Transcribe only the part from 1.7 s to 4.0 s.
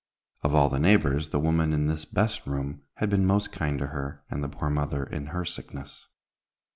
in this best room had been most kind to